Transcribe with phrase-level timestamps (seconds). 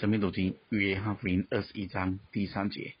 [0.00, 2.94] 生命读经约翰福音二十一章第三节，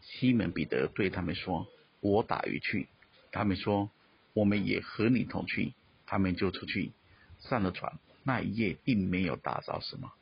[0.00, 1.66] 西门彼得对他们说
[1.98, 2.86] ：“我打鱼去。”
[3.32, 3.90] 他们说
[4.34, 5.72] ：“我们也和你同去。”
[6.06, 6.92] 他们就出去，
[7.40, 7.98] 上了船。
[8.22, 10.12] 那一夜并没有打着什么。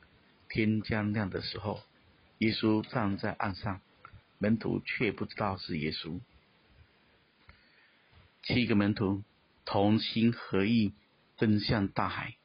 [0.48, 1.82] 天将亮的时候，
[2.38, 3.82] 耶稣站在岸上，
[4.38, 6.18] 门徒却不知道是耶稣。
[8.42, 9.22] 七个门徒
[9.66, 10.94] 同心合意
[11.36, 12.36] 奔向大海。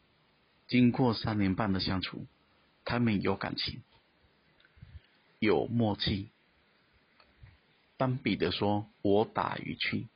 [0.67, 2.25] 经过三年半的相处，
[2.89, 3.81] 他们有感情，
[5.39, 6.29] 有默契。
[7.97, 10.07] 当彼得说“我打鱼去”，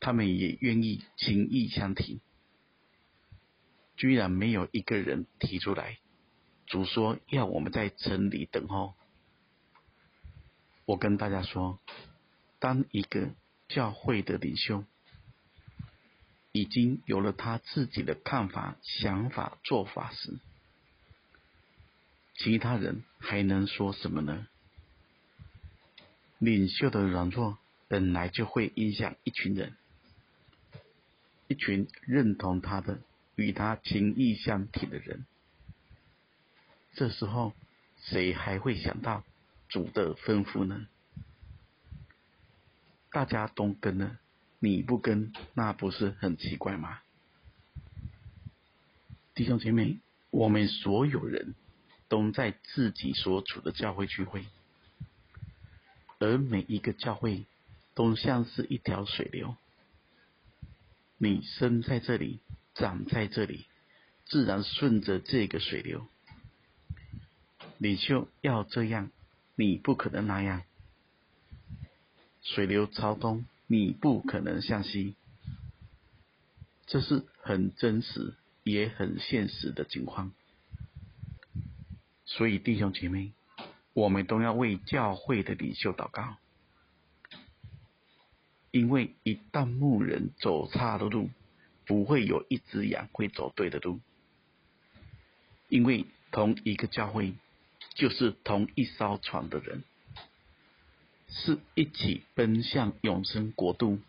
[0.00, 2.20] 他们也愿意情意相挺。
[3.98, 5.98] 居然没有一个人提出来。
[6.66, 8.94] 主说要我们在城里等候。
[10.86, 11.78] 我跟大家说，
[12.58, 13.34] 当一个
[13.68, 14.82] 教会的领袖，
[16.52, 20.38] 已经有了他自己的看法、想法、做法时，
[22.36, 24.46] 其他人还能说什么呢？
[26.38, 29.74] 领袖的软弱本来就会影响一群人，
[31.48, 32.98] 一群认同他的、
[33.36, 35.24] 与他情意相挺的人。
[36.94, 37.54] 这时候，
[37.98, 39.24] 谁还会想到
[39.68, 40.86] 主的吩咐呢？
[43.10, 44.18] 大家都跟了。
[44.58, 47.00] 你不跟，那不是很奇怪吗？
[49.34, 49.98] 弟兄姐妹，
[50.30, 51.54] 我们所有人
[52.08, 54.44] 都在自己所处的教会聚会，
[56.18, 57.44] 而每一个教会
[57.94, 59.56] 都像是一条水流。
[61.18, 62.40] 你生在这里，
[62.74, 63.66] 长在这里，
[64.26, 66.06] 自然顺着这个水流。
[67.78, 69.10] 领袖要这样，
[69.54, 70.62] 你不可能那样。
[72.42, 73.44] 水流朝东。
[73.66, 75.16] 你不可能向西，
[76.86, 80.32] 这是很真实也很现实的情况。
[82.36, 83.30] 所以弟兄姐妹，
[83.92, 86.36] 我们都要为教会的领袖祷告，
[88.72, 91.30] 因为一旦牧人走岔的路，
[91.86, 94.00] 不会有一只羊会走对的路。
[95.68, 97.34] 因为同一个教会，
[97.94, 99.84] 就是同一艘船的人。
[101.28, 104.00] 是一起奔向永生国度，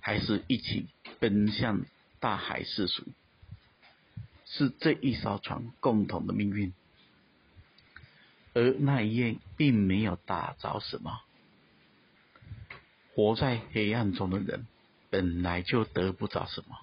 [0.00, 0.86] 还是一起
[1.20, 1.84] 奔向
[2.18, 3.04] 大海世俗？
[4.46, 6.72] 是这一艘船共同的命运。
[8.54, 11.20] 而那一夜并没有打着什么。
[13.14, 14.66] 活在黑暗中的人
[15.10, 16.78] 本来就得不着什么，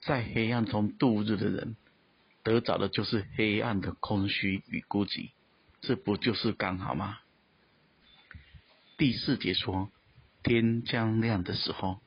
[0.00, 1.76] 在黑暗中度日的人
[2.42, 5.30] 得着的就是黑暗的空虚与孤寂，
[5.80, 7.18] 这不就是刚好吗？
[8.96, 9.90] 第四节说，
[10.42, 12.00] 天将亮的时候，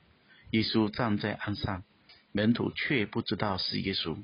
[0.51, 1.83] 耶稣站在岸上，
[2.31, 4.17] 门徒却不知道是耶稣。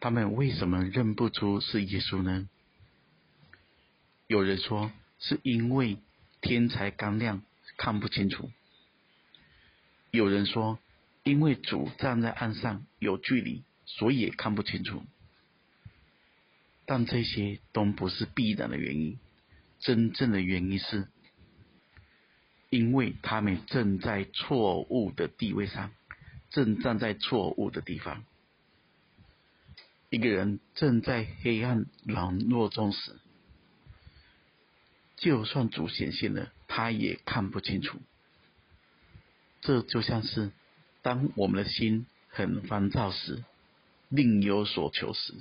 [0.00, 2.48] 他们为什么认不出是耶稣呢？
[4.26, 5.98] 有人说是因为
[6.40, 7.42] 天才刚亮，
[7.76, 8.50] 看不清楚；
[10.10, 10.78] 有人说
[11.24, 15.02] 因为主站在岸上有距离，所以也看不清楚。
[16.86, 19.18] 但这些都不是必然的原因。
[19.80, 21.08] 真正的原因是，
[22.70, 25.92] 因为他们正在错误的地位上，
[26.50, 28.24] 正站在错误的地方。
[30.10, 33.16] 一个人正在黑暗软弱中时，
[35.16, 37.98] 就算主显现了，他也看不清楚。
[39.60, 40.50] 这就像是，
[41.02, 43.44] 当我们的心很烦躁时，
[44.08, 45.34] 另有所求时，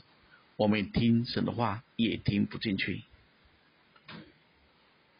[0.58, 3.04] 我们听神的话也听不进去。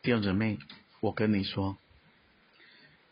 [0.02, 0.58] 弟兄姊妹，
[1.00, 1.78] 我跟你说，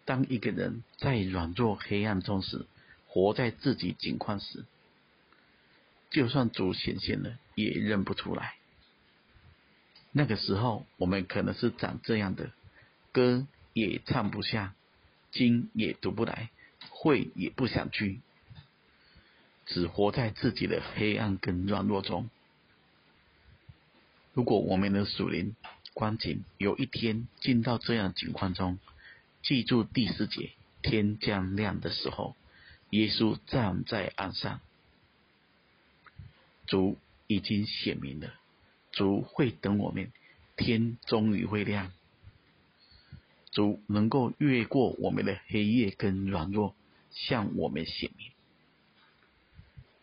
[0.04, 2.66] 当一个人在软弱黑暗中时，
[3.08, 4.66] 活在自己境况时，
[6.10, 8.56] 就算主显现了，也认不出来。
[10.12, 12.52] 那个时候，我们可能是长这样的，
[13.12, 14.74] 歌也唱不下，
[15.32, 16.50] 经也读不来，
[16.90, 18.22] 会也不想去，
[19.66, 22.30] 只活在自己的黑暗跟软弱中。
[24.34, 25.56] 如果我们的属灵，
[25.94, 28.80] 光景有一天进到这样情况中，
[29.44, 30.52] 记住第四节，
[30.82, 32.36] 天将亮的时候，
[32.92, 34.62] 耶稣站在岸上，
[36.68, 36.98] 主
[37.28, 38.34] 已经显明了，
[38.92, 40.12] 主会等我们，
[40.56, 41.92] 天终于会亮，
[43.52, 46.76] 主能够越过我们的黑夜跟软弱，
[47.12, 48.32] 向我们显明，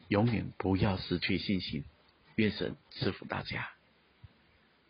[0.08, 1.84] 永远不要失去信心，
[2.36, 3.70] 愿神赐福大家。